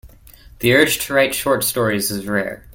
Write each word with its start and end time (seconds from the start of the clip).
The 0.61 0.73
urge 0.73 0.97
to 1.05 1.13
write 1.13 1.35
short 1.35 1.63
stories 1.63 2.09
is 2.09 2.25
rare. 2.25 2.65